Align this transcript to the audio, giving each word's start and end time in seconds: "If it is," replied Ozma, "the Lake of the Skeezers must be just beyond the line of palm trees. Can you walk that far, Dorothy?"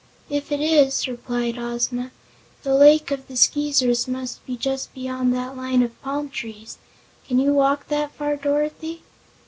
"If 0.31 0.51
it 0.51 0.59
is," 0.59 1.07
replied 1.07 1.59
Ozma, 1.59 2.09
"the 2.63 2.73
Lake 2.73 3.11
of 3.11 3.27
the 3.27 3.35
Skeezers 3.37 4.07
must 4.07 4.43
be 4.47 4.57
just 4.57 4.91
beyond 4.95 5.31
the 5.31 5.53
line 5.53 5.83
of 5.83 6.01
palm 6.01 6.29
trees. 6.31 6.79
Can 7.27 7.37
you 7.37 7.53
walk 7.53 7.87
that 7.89 8.11
far, 8.15 8.35
Dorothy?" 8.35 9.03